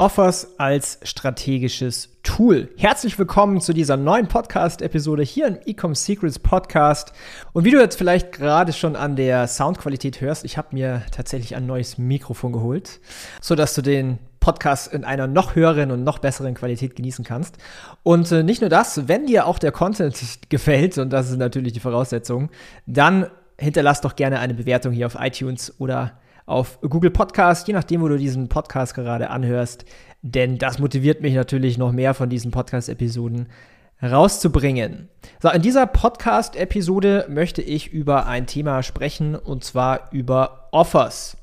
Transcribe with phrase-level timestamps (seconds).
[0.00, 2.70] Offers als strategisches Tool.
[2.78, 7.12] Herzlich willkommen zu dieser neuen Podcast-Episode hier im Ecom Secrets Podcast.
[7.52, 11.54] Und wie du jetzt vielleicht gerade schon an der Soundqualität hörst, ich habe mir tatsächlich
[11.54, 12.98] ein neues Mikrofon geholt,
[13.42, 17.58] sodass du den Podcast in einer noch höheren und noch besseren Qualität genießen kannst.
[18.02, 21.74] Und äh, nicht nur das, wenn dir auch der Content gefällt, und das ist natürlich
[21.74, 22.48] die Voraussetzung,
[22.86, 23.26] dann
[23.58, 26.18] hinterlass doch gerne eine Bewertung hier auf iTunes oder
[26.50, 29.84] auf Google Podcast, je nachdem, wo du diesen Podcast gerade anhörst.
[30.22, 33.48] Denn das motiviert mich natürlich noch mehr von diesen Podcast-Episoden
[34.02, 35.08] rauszubringen.
[35.40, 41.36] So, in dieser Podcast-Episode möchte ich über ein Thema sprechen und zwar über Offers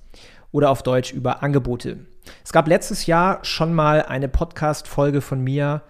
[0.52, 2.00] oder auf Deutsch über Angebote.
[2.44, 5.84] Es gab letztes Jahr schon mal eine Podcast-Folge von mir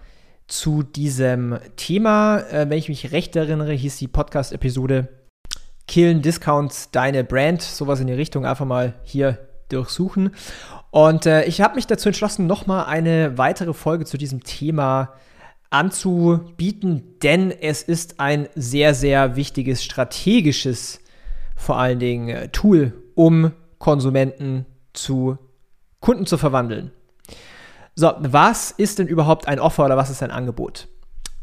[0.46, 2.38] zu diesem Thema.
[2.50, 5.08] Äh, wenn ich mich recht erinnere, hieß die Podcast-Episode
[5.88, 9.38] Killen Discounts deine Brand, sowas in die Richtung einfach mal hier
[9.70, 10.34] durchsuchen.
[10.90, 15.14] Und äh, ich habe mich dazu entschlossen, nochmal eine weitere Folge zu diesem Thema
[15.70, 21.00] anzubieten, denn es ist ein sehr, sehr wichtiges strategisches,
[21.56, 25.38] vor allen Dingen äh, Tool, um Konsumenten zu
[26.00, 26.92] Kunden zu verwandeln.
[27.94, 30.86] So, was ist denn überhaupt ein Offer oder was ist ein Angebot?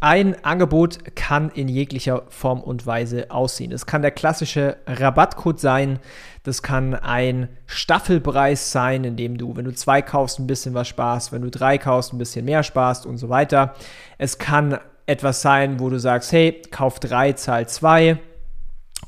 [0.01, 3.71] Ein Angebot kann in jeglicher Form und Weise aussehen.
[3.71, 5.99] Es kann der klassische Rabattcode sein,
[6.43, 10.87] das kann ein Staffelpreis sein, in dem du, wenn du zwei kaufst, ein bisschen was
[10.87, 13.73] sparst, wenn du drei kaufst, ein bisschen mehr sparst und so weiter.
[14.17, 18.19] Es kann etwas sein, wo du sagst, hey, kauf drei, zahl zwei.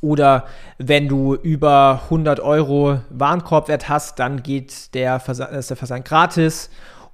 [0.02, 0.46] Oder
[0.78, 6.70] wenn du über 100 Euro Warenkorbwert hast, dann geht der Versand, ist der Versand gratis.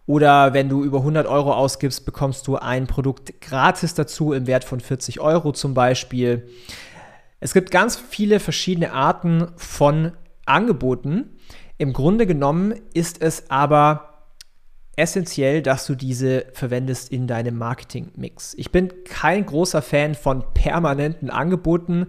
[0.06, 4.66] Oder wenn du über 100 Euro ausgibst, bekommst du ein Produkt gratis dazu im Wert
[4.66, 6.50] von 40 Euro zum Beispiel.
[7.40, 10.12] Es gibt ganz viele verschiedene Arten von
[10.46, 11.38] Angeboten.
[11.78, 14.14] Im Grunde genommen ist es aber
[14.96, 18.54] essentiell, dass du diese verwendest in deinem Marketing-Mix.
[18.56, 22.08] Ich bin kein großer Fan von permanenten Angeboten,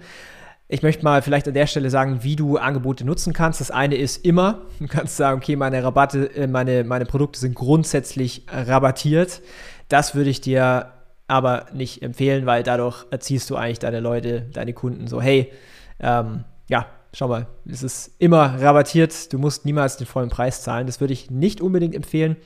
[0.69, 3.61] ich möchte mal vielleicht an der Stelle sagen, wie du Angebote nutzen kannst.
[3.61, 7.55] Das eine ist immer, du kannst sagen, okay, meine Rabatte, äh, meine, meine Produkte sind
[7.55, 9.43] grundsätzlich rabattiert.
[9.89, 10.93] Das würde ich dir
[11.27, 15.53] aber nicht empfehlen, weil dadurch erziehst du eigentlich deine Leute, deine Kunden so, hey,
[16.01, 20.87] ähm, ja, schau mal, es ist immer rabattiert, du musst niemals den vollen Preis zahlen.
[20.87, 22.37] Das würde ich nicht unbedingt empfehlen.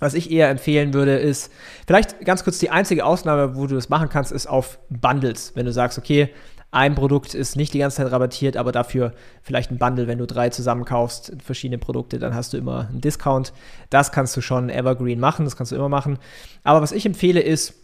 [0.00, 1.52] Was ich eher empfehlen würde, ist
[1.86, 5.52] vielleicht ganz kurz die einzige Ausnahme, wo du das machen kannst, ist auf Bundles.
[5.54, 6.30] Wenn du sagst, okay,
[6.72, 10.26] ein Produkt ist nicht die ganze Zeit rabattiert, aber dafür vielleicht ein Bundle, wenn du
[10.26, 13.52] drei zusammenkaufst, verschiedene Produkte, dann hast du immer einen Discount.
[13.90, 16.18] Das kannst du schon evergreen machen, das kannst du immer machen.
[16.62, 17.74] Aber was ich empfehle ist,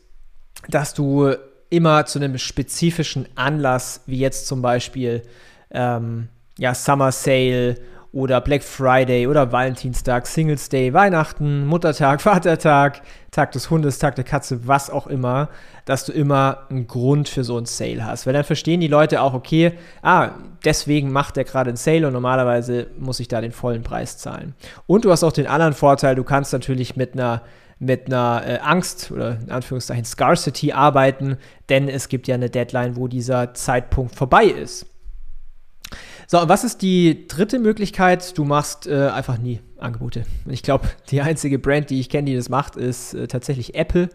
[0.68, 1.34] dass du
[1.68, 5.22] immer zu einem spezifischen Anlass, wie jetzt zum Beispiel
[5.72, 7.76] ähm, ja, Summer Sale
[8.16, 14.24] oder Black Friday oder Valentinstag, Singles Day, Weihnachten, Muttertag, Vatertag, Tag des Hundes, Tag der
[14.24, 15.50] Katze, was auch immer,
[15.84, 18.24] dass du immer einen Grund für so einen Sale hast.
[18.24, 20.30] Weil dann verstehen die Leute auch, okay, ah,
[20.64, 24.54] deswegen macht der gerade einen Sale und normalerweise muss ich da den vollen Preis zahlen.
[24.86, 27.42] Und du hast auch den anderen Vorteil, du kannst natürlich mit einer
[27.78, 31.36] mit einer äh, Angst oder in Anführungszeichen Scarcity arbeiten,
[31.68, 34.86] denn es gibt ja eine Deadline, wo dieser Zeitpunkt vorbei ist.
[36.28, 38.36] So, was ist die dritte Möglichkeit?
[38.36, 40.24] Du machst äh, einfach nie Angebote.
[40.48, 44.08] Ich glaube, die einzige Brand, die ich kenne, die das macht, ist äh, tatsächlich Apple.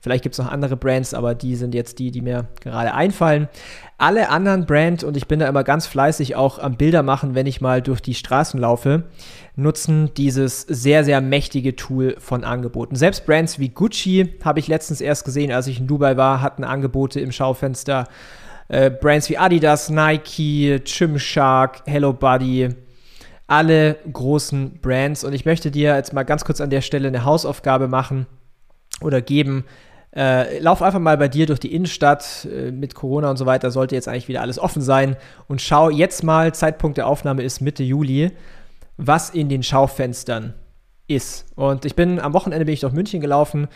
[0.00, 3.48] Vielleicht gibt es noch andere Brands, aber die sind jetzt die, die mir gerade einfallen.
[3.96, 7.46] Alle anderen Brands, und ich bin da immer ganz fleißig auch am Bilder machen, wenn
[7.46, 9.08] ich mal durch die Straßen laufe,
[9.56, 12.94] nutzen dieses sehr, sehr mächtige Tool von Angeboten.
[12.94, 16.62] Selbst Brands wie Gucci habe ich letztens erst gesehen, als ich in Dubai war, hatten
[16.62, 18.06] Angebote im Schaufenster
[18.68, 22.68] äh, Brands wie Adidas, Nike, Gymshark, Hello Buddy,
[23.46, 25.24] alle großen Brands.
[25.24, 28.26] Und ich möchte dir jetzt mal ganz kurz an der Stelle eine Hausaufgabe machen
[29.00, 29.64] oder geben.
[30.14, 33.70] Äh, lauf einfach mal bei dir durch die Innenstadt äh, mit Corona und so weiter,
[33.70, 35.16] sollte jetzt eigentlich wieder alles offen sein
[35.48, 38.30] und schau jetzt mal, Zeitpunkt der Aufnahme ist Mitte Juli,
[38.96, 40.54] was in den Schaufenstern
[41.08, 41.46] ist.
[41.56, 43.68] Und ich bin am Wochenende bin ich durch München gelaufen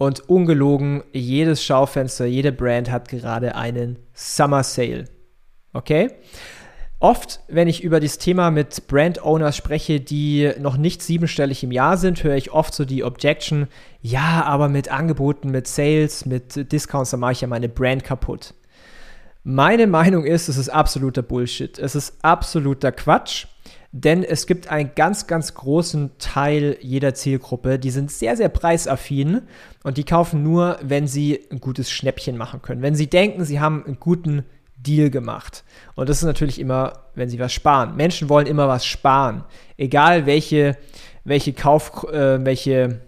[0.00, 5.04] und ungelogen, jedes Schaufenster, jede Brand hat gerade einen Summer Sale.
[5.74, 6.10] Okay?
[7.00, 11.70] Oft, wenn ich über das Thema mit Brand Owners spreche, die noch nicht siebenstellig im
[11.70, 13.68] Jahr sind, höre ich oft so die Objection,
[14.00, 18.54] ja, aber mit Angeboten, mit Sales, mit Discounts, da mache ich ja meine Brand kaputt.
[19.44, 21.78] Meine Meinung ist, es ist absoluter Bullshit.
[21.78, 23.48] Es ist absoluter Quatsch.
[23.92, 29.42] Denn es gibt einen ganz, ganz großen Teil jeder Zielgruppe, die sind sehr, sehr preisaffin
[29.82, 32.82] und die kaufen nur, wenn sie ein gutes Schnäppchen machen können.
[32.82, 34.44] Wenn sie denken, sie haben einen guten
[34.76, 35.64] Deal gemacht.
[35.96, 37.96] Und das ist natürlich immer, wenn sie was sparen.
[37.96, 39.44] Menschen wollen immer was sparen.
[39.76, 40.76] Egal welche,
[41.24, 43.00] welche Kauf, äh, welche,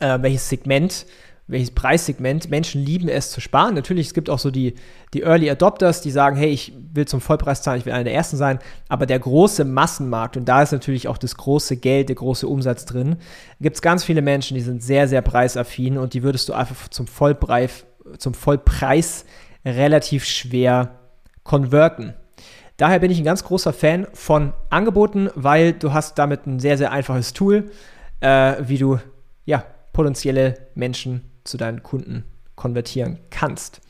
[0.00, 1.06] äh, welches Segment
[1.46, 2.50] welches Preissegment.
[2.50, 3.74] Menschen lieben es zu sparen.
[3.74, 4.74] Natürlich, es gibt auch so die,
[5.12, 8.14] die Early Adopters, die sagen, hey, ich will zum Vollpreis zahlen, ich will einer der
[8.14, 8.58] Ersten sein.
[8.88, 12.84] Aber der große Massenmarkt, und da ist natürlich auch das große Geld, der große Umsatz
[12.84, 13.16] drin,
[13.60, 16.88] gibt es ganz viele Menschen, die sind sehr, sehr preisaffin und die würdest du einfach
[16.88, 17.84] zum Vollpreis,
[18.18, 19.24] zum Vollpreis
[19.64, 20.98] relativ schwer
[21.42, 22.14] konverten.
[22.76, 26.76] Daher bin ich ein ganz großer Fan von Angeboten, weil du hast damit ein sehr,
[26.76, 27.70] sehr einfaches Tool,
[28.20, 28.98] äh, wie du
[29.44, 32.24] ja, potenzielle Menschen zu deinen Kunden
[32.56, 33.80] konvertieren kannst.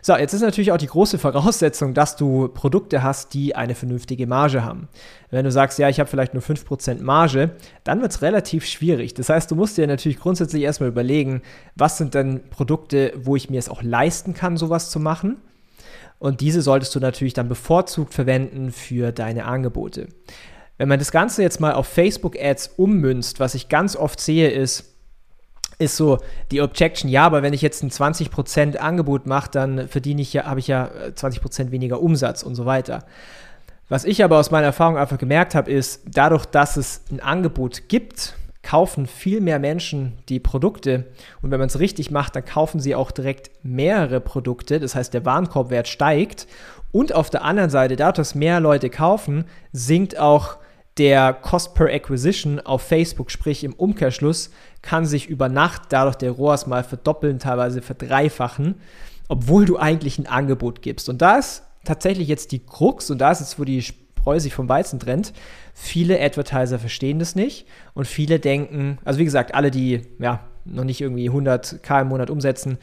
[0.00, 4.26] So, jetzt ist natürlich auch die große Voraussetzung, dass du Produkte hast, die eine vernünftige
[4.26, 4.88] Marge haben.
[5.30, 7.52] Wenn du sagst, ja, ich habe vielleicht nur 5% Marge,
[7.84, 9.14] dann wird es relativ schwierig.
[9.14, 11.42] Das heißt, du musst dir natürlich grundsätzlich erstmal überlegen,
[11.76, 15.36] was sind denn Produkte, wo ich mir es auch leisten kann, sowas zu machen.
[16.18, 20.08] Und diese solltest du natürlich dann bevorzugt verwenden für deine Angebote.
[20.78, 24.91] Wenn man das Ganze jetzt mal auf Facebook-Ads ummünzt, was ich ganz oft sehe, ist,
[25.82, 26.18] ist so
[26.50, 30.44] die Objection, ja, aber wenn ich jetzt ein 20% Angebot mache, dann verdiene ich ja,
[30.44, 33.04] habe ich ja 20% äh, weniger Umsatz und so weiter.
[33.88, 37.88] Was ich aber aus meiner Erfahrung einfach gemerkt habe, ist, dadurch, dass es ein Angebot
[37.88, 41.06] gibt, kaufen viel mehr Menschen die Produkte.
[41.42, 44.80] Und wenn man es richtig macht, dann kaufen sie auch direkt mehrere Produkte.
[44.80, 46.46] Das heißt, der Warenkorbwert steigt.
[46.92, 50.56] Und auf der anderen Seite, dadurch, dass mehr Leute kaufen, sinkt auch
[50.98, 54.50] der Cost per Acquisition auf Facebook, sprich im Umkehrschluss,
[54.82, 58.76] kann sich über Nacht dadurch der ROAS mal verdoppeln, teilweise verdreifachen,
[59.28, 61.08] obwohl du eigentlich ein Angebot gibst.
[61.08, 64.54] Und da ist tatsächlich jetzt die Krux und da ist jetzt, wo die Spreu sich
[64.54, 65.32] vom Weizen trennt.
[65.74, 70.84] Viele Advertiser verstehen das nicht und viele denken, also wie gesagt, alle, die ja noch
[70.84, 72.78] nicht irgendwie 100k im Monat umsetzen,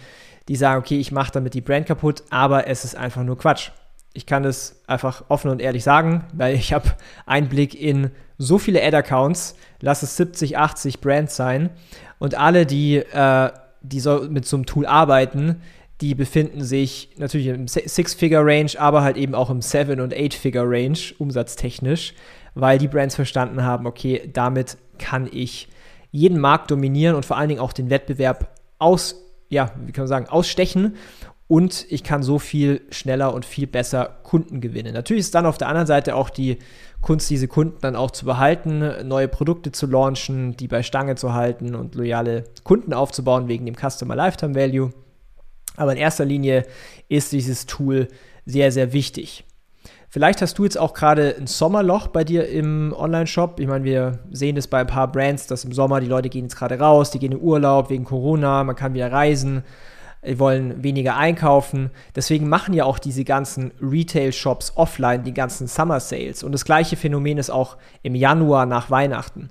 [0.47, 3.71] die sagen, okay, ich mache damit die Brand kaputt, aber es ist einfach nur Quatsch.
[4.19, 6.91] Ich kann es einfach offen und ehrlich sagen, weil ich habe
[7.25, 11.69] Einblick in so viele Ad-Accounts, lass es 70, 80 Brands sein.
[12.17, 13.49] Und alle, die, äh,
[13.79, 15.61] die so mit so einem Tool arbeiten,
[16.01, 22.13] die befinden sich natürlich im Six-Figure-Range, aber halt eben auch im Seven- und Eight-Figure-Range, umsatztechnisch,
[22.55, 25.69] weil die Brands verstanden haben, okay, damit kann ich
[26.11, 29.15] jeden Markt dominieren und vor allen Dingen auch den Wettbewerb aus,
[29.47, 30.97] ja, wie kann man sagen, ausstechen
[31.49, 34.93] und ich kann so viel schneller und viel besser Kunden gewinnen.
[34.93, 36.59] Natürlich ist dann auf der anderen Seite auch die
[37.01, 41.33] Kunst, diese Kunden dann auch zu behalten, neue Produkte zu launchen, die bei Stange zu
[41.33, 44.91] halten und loyale Kunden aufzubauen wegen dem Customer Lifetime Value.
[45.75, 46.67] Aber in erster Linie
[47.07, 48.09] ist dieses Tool
[48.45, 49.43] sehr, sehr wichtig.
[50.07, 53.59] Vielleicht hast du jetzt auch gerade ein Sommerloch bei dir im Online-Shop.
[53.59, 56.45] Ich meine, wir sehen das bei ein paar Brands, dass im Sommer die Leute gehen
[56.45, 59.63] jetzt gerade raus, die gehen in Urlaub wegen Corona, man kann wieder reisen
[60.21, 61.91] wollen weniger einkaufen.
[62.15, 66.43] Deswegen machen ja auch diese ganzen Retail-Shops offline die ganzen Summer Sales.
[66.43, 69.49] Und das gleiche Phänomen ist auch im Januar nach Weihnachten.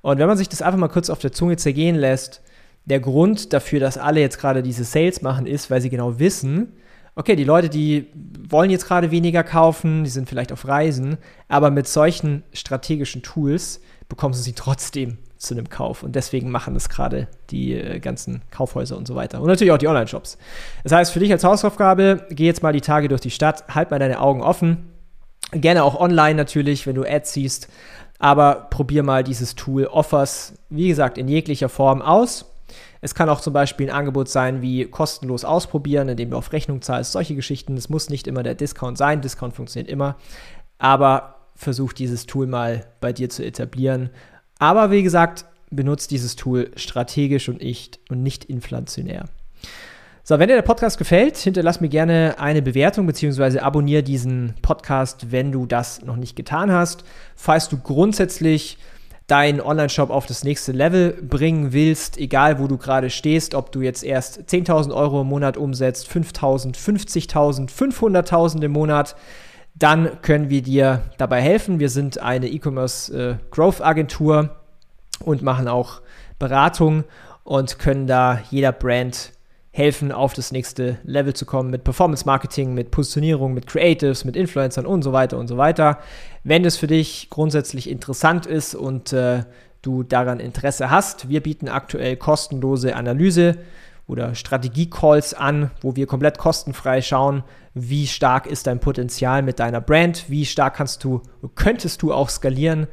[0.00, 2.42] Und wenn man sich das einfach mal kurz auf der Zunge zergehen lässt,
[2.84, 6.72] der Grund dafür, dass alle jetzt gerade diese Sales machen, ist, weil sie genau wissen,
[7.14, 8.06] okay, die Leute, die
[8.48, 13.80] wollen jetzt gerade weniger kaufen, die sind vielleicht auf Reisen, aber mit solchen strategischen Tools
[14.08, 16.02] bekommen sie sie trotzdem zu einem Kauf.
[16.02, 19.40] Und deswegen machen das gerade die äh, ganzen Kaufhäuser und so weiter.
[19.40, 20.36] Und natürlich auch die Online-Shops.
[20.82, 23.90] Das heißt, für dich als Hausaufgabe, geh jetzt mal die Tage durch die Stadt, halt
[23.90, 24.92] mal deine Augen offen.
[25.52, 27.68] Gerne auch online natürlich, wenn du Ads siehst.
[28.18, 32.46] Aber probier mal dieses Tool Offers, wie gesagt, in jeglicher Form aus.
[33.00, 36.82] Es kann auch zum Beispiel ein Angebot sein wie kostenlos ausprobieren, indem du auf Rechnung
[36.82, 37.12] zahlst.
[37.12, 37.76] Solche Geschichten.
[37.76, 39.20] Es muss nicht immer der Discount sein.
[39.20, 40.16] Discount funktioniert immer.
[40.78, 44.10] Aber versuch dieses Tool mal bei dir zu etablieren
[44.58, 49.26] aber wie gesagt, benutzt dieses Tool strategisch und nicht, und nicht inflationär.
[50.24, 53.60] So, wenn dir der Podcast gefällt, hinterlass mir gerne eine Bewertung bzw.
[53.60, 57.04] abonniere diesen Podcast, wenn du das noch nicht getan hast.
[57.34, 58.76] Falls du grundsätzlich
[59.26, 63.80] deinen Online-Shop auf das nächste Level bringen willst, egal wo du gerade stehst, ob du
[63.82, 69.16] jetzt erst 10.000 Euro im Monat umsetzt, 5.000, 50.000, 500.000 im Monat,
[69.78, 71.78] dann können wir dir dabei helfen.
[71.78, 74.56] Wir sind eine E-Commerce äh, Growth Agentur
[75.24, 76.00] und machen auch
[76.38, 77.04] Beratung
[77.44, 79.32] und können da jeder Brand
[79.70, 84.34] helfen, auf das nächste Level zu kommen mit Performance Marketing, mit Positionierung, mit Creatives, mit
[84.34, 85.98] Influencern und so weiter und so weiter.
[86.42, 89.44] Wenn das für dich grundsätzlich interessant ist und äh,
[89.82, 93.58] du daran Interesse hast, wir bieten aktuell kostenlose Analyse
[94.08, 99.80] oder Strategie-Calls an, wo wir komplett kostenfrei schauen, wie stark ist dein Potenzial mit deiner
[99.80, 101.22] Brand, wie stark kannst du,
[101.54, 102.88] könntest du auch skalieren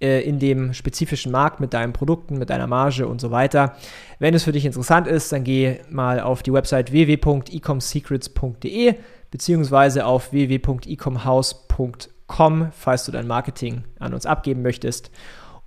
[0.00, 3.76] äh, in dem spezifischen Markt mit deinen Produkten, mit deiner Marge und so weiter.
[4.18, 8.94] Wenn es für dich interessant ist, dann geh mal auf die Website www.ecomsecrets.de
[9.30, 15.10] beziehungsweise auf www.ecomhouse.com, falls du dein Marketing an uns abgeben möchtest.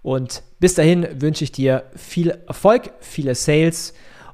[0.02, 3.94] Und bis dahin wünsche ich dir viel Erfolg, viele Sales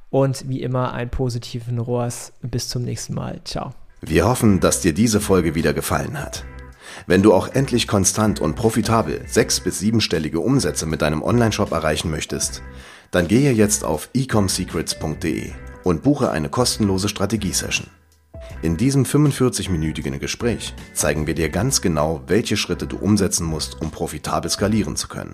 [0.09, 2.33] und wie immer einen positiven ROAS.
[2.41, 3.41] Bis zum nächsten Mal.
[3.45, 3.71] Ciao.
[4.01, 6.45] Wir hoffen, dass dir diese Folge wieder gefallen hat.
[7.05, 12.09] Wenn du auch endlich konstant und profitabel sechs- bis siebenstellige Umsätze mit deinem Onlineshop erreichen
[12.09, 12.61] möchtest,
[13.11, 15.51] dann gehe jetzt auf ecomsecrets.de
[15.83, 17.87] und buche eine kostenlose Strategiesession.
[18.61, 23.91] In diesem 45-minütigen Gespräch zeigen wir dir ganz genau, welche Schritte du umsetzen musst, um
[23.91, 25.33] profitabel skalieren zu können.